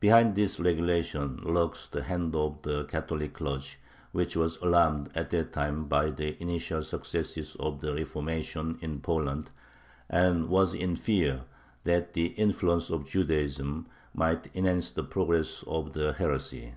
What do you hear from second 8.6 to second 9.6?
in Poland,